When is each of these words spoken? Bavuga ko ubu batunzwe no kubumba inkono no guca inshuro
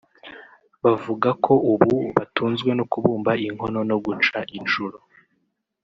Bavuga 0.83 1.29
ko 1.43 1.53
ubu 1.71 1.91
batunzwe 2.17 2.69
no 2.77 2.85
kubumba 2.91 3.31
inkono 3.45 3.79
no 3.89 3.97
guca 4.05 4.39
inshuro 4.57 4.97